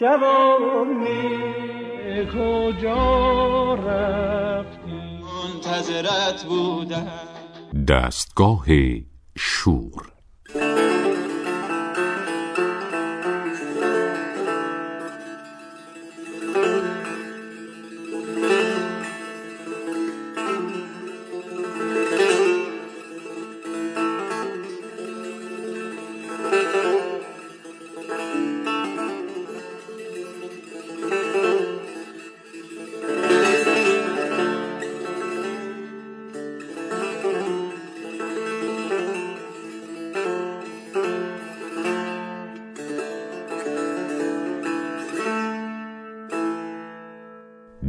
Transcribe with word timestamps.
جوانی 0.00 1.54
کجا 2.26 3.74
رفتی؟ 3.74 5.20
منتظرت 5.22 6.44
بودم. 6.44 7.10
دستگاه 7.88 8.66
شور 9.38 10.13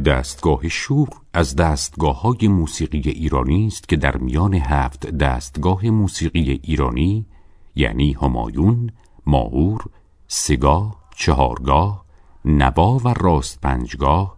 دستگاه 0.06 0.68
شور 0.68 1.08
از 1.32 1.56
دستگاه 1.56 2.20
های 2.20 2.48
موسیقی 2.48 3.10
ایرانی 3.10 3.66
است 3.66 3.88
که 3.88 3.96
در 3.96 4.16
میان 4.16 4.54
هفت 4.54 5.06
دستگاه 5.06 5.84
موسیقی 5.84 6.60
ایرانی 6.62 7.26
یعنی 7.74 8.12
همایون، 8.22 8.90
ماهور، 9.26 9.80
سگاه، 10.28 10.96
چهارگاه، 11.16 12.04
نبا 12.44 12.98
و 12.98 13.08
راست 13.08 13.60
پنجگاه 13.60 14.36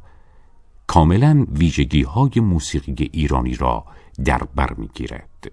کاملا 0.87 1.47
ویژگی 1.53 2.03
های 2.03 2.33
موسیقی 2.37 3.11
ایرانی 3.13 3.55
را 3.55 3.85
در 4.25 4.43
بر 4.55 4.75
می‌گیرد. 4.75 5.51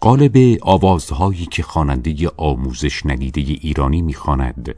قالب 0.00 0.58
آوازهایی 0.62 1.46
که 1.46 1.62
خواننده 1.62 2.28
آموزش 2.36 3.06
ندیده 3.06 3.40
ایرانی 3.40 4.02
می‌خواند 4.02 4.74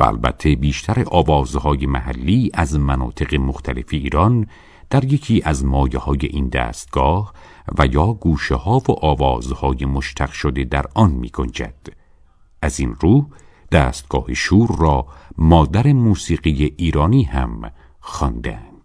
و 0.00 0.04
البته 0.04 0.56
بیشتر 0.56 1.04
آوازهای 1.10 1.86
محلی 1.86 2.50
از 2.54 2.78
مناطق 2.78 3.34
مختلف 3.34 3.86
ایران 3.90 4.46
در 4.90 5.04
یکی 5.04 5.42
از 5.44 5.64
مایه 5.64 5.98
های 5.98 6.18
این 6.22 6.48
دستگاه 6.48 7.32
و 7.78 7.86
یا 7.86 8.06
گوشه 8.12 8.54
ها 8.54 8.78
و 8.88 8.92
آوازهای 8.92 9.84
مشتق 9.84 10.30
شده 10.30 10.64
در 10.64 10.84
آن 10.94 11.10
می 11.10 11.28
گنجد. 11.28 11.88
از 12.62 12.80
این 12.80 12.96
رو 13.00 13.26
دستگاه 13.72 14.34
شور 14.34 14.76
را 14.78 15.06
مادر 15.38 15.92
موسیقی 15.92 16.74
ایرانی 16.76 17.22
هم 17.22 17.70
خواندند. 18.00 18.77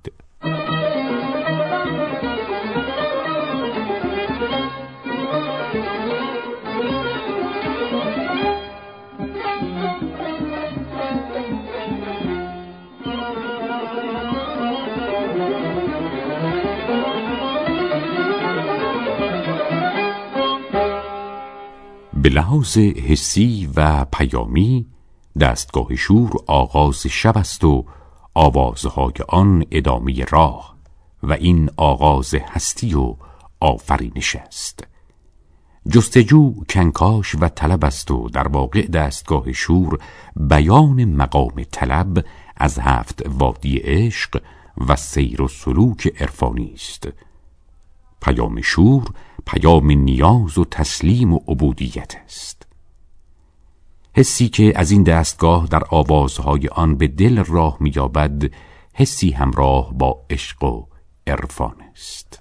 به 22.24 22.30
لحاظ 22.30 22.78
حسی 22.78 23.70
و 23.76 24.06
پیامی 24.06 24.86
دستگاه 25.40 25.96
شور 25.96 26.32
آغاز 26.48 27.08
شب 27.08 27.38
است 27.38 27.64
و 27.64 27.86
آوازهای 28.34 29.14
آن 29.30 29.66
ادامه 29.72 30.26
راه 30.26 30.76
و 31.24 31.34
این 31.34 31.70
آغاز 31.78 32.36
هستی 32.36 32.94
و 32.94 33.16
آفرینش 33.60 34.36
است. 34.36 34.88
جستجو 35.90 36.54
کنکاش 36.70 37.36
و 37.36 37.50
طلب 37.50 37.86
است 37.86 38.12
و 38.12 38.30
در 38.30 38.48
واقع 38.48 38.88
دستگاه 38.88 39.52
شور 39.52 40.00
بیان 40.36 41.06
مقام 41.06 41.64
طلب 41.72 42.26
از 42.58 42.80
هفت 42.80 43.22
وادی 43.26 43.78
عشق 43.78 44.42
و 44.88 44.96
سیر 44.96 45.42
و 45.42 45.48
سلوک 45.48 46.22
عرفانی 46.22 46.72
است. 46.74 47.08
پیام 48.22 48.62
شور 48.62 49.04
پیام 49.46 49.92
نیاز 49.92 50.58
و 50.58 50.66
تسلیم 50.66 51.34
و 51.34 51.40
عبودیت 51.48 52.14
است. 52.26 52.68
حسی 54.16 54.50
که 54.50 54.74
از 54.76 54.92
این 54.92 55.04
دستگاه 55.04 55.68
در 55.68 55.84
آوازهای 55.90 56.68
آن 56.68 56.96
به 56.96 57.08
دل 57.08 57.44
راه 57.44 57.78
مییابد 57.80 58.44
حسی 58.94 59.32
همراه 59.32 59.94
با 59.94 60.26
عشق 60.30 60.64
و 60.64 60.86
عرفان 61.28 61.76
است. 61.92 62.40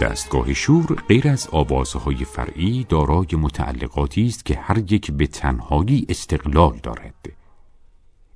دستگاه 0.00 0.54
شور 0.54 0.86
غیر 1.08 1.28
از 1.28 1.48
آوازهای 1.52 2.24
فرعی 2.24 2.86
دارای 2.88 3.26
متعلقاتی 3.32 4.26
است 4.26 4.44
که 4.44 4.58
هر 4.58 4.78
یک 4.78 5.10
به 5.10 5.26
تنهایی 5.26 6.06
استقلال 6.08 6.78
دارد 6.82 7.32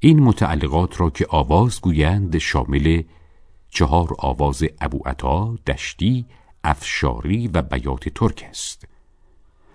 این 0.00 0.20
متعلقات 0.20 1.00
را 1.00 1.10
که 1.10 1.26
آواز 1.28 1.80
گویند 1.80 2.38
شامل 2.38 3.02
چهار 3.70 4.14
آواز 4.18 4.64
ابو 4.80 4.98
عطا، 5.08 5.58
دشتی، 5.66 6.26
افشاری 6.64 7.48
و 7.48 7.62
بیات 7.62 8.08
ترک 8.08 8.46
است 8.48 8.84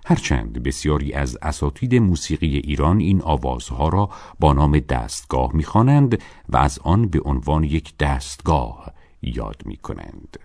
هرچند 0.05 0.63
بسیاری 0.63 1.13
از 1.13 1.37
اساتید 1.41 1.95
موسیقی 1.95 2.57
ایران 2.57 2.99
این 2.99 3.21
آوازها 3.21 3.89
را 3.89 4.09
با 4.39 4.53
نام 4.53 4.79
دستگاه 4.79 5.55
می‌خوانند 5.55 6.21
و 6.49 6.57
از 6.57 6.79
آن 6.79 7.07
به 7.07 7.21
عنوان 7.25 7.63
یک 7.63 7.97
دستگاه 7.97 8.93
یاد 9.21 9.61
می 9.65 9.77
کنند. 9.77 10.37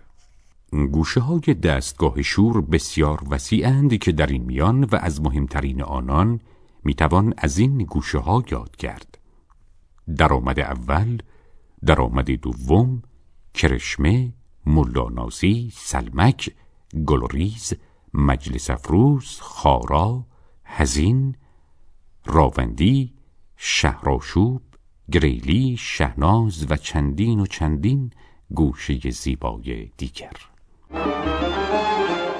گوشه 0.73 1.21
های 1.21 1.55
دستگاه 1.63 2.23
شور 2.23 2.61
بسیار 2.61 3.23
وسیعند 3.31 3.99
که 3.99 4.13
در 4.13 4.27
این 4.27 4.43
میان 4.45 4.85
و 4.85 4.97
از 5.01 5.21
مهمترین 5.21 5.83
آنان 5.83 6.41
می‌توان 6.85 7.35
از 7.39 7.59
این 7.59 7.79
گوشه 7.79 8.19
ها 8.19 8.45
یاد 8.51 8.77
کرد. 8.77 9.19
درآمد 10.17 10.61
اول 10.61 11.19
درآمد 11.87 12.31
دوم 12.31 13.03
کرشمه 13.55 14.33
ملانازی 14.67 15.73
سلمک 15.75 16.55
گلریز 17.07 17.73
مجلس 18.15 18.71
افروز 18.71 19.39
خارا 19.41 20.27
هزین 20.65 21.37
راوندی 22.27 23.15
شهراشوب 23.57 24.63
گریلی 25.13 25.77
شهناز 25.77 26.67
و 26.71 26.77
چندین 26.77 27.41
و 27.41 27.47
چندین 27.47 28.11
گوشه 28.55 29.11
زیبای 29.11 29.91
دیگر. 29.97 30.52
Música 30.93 32.32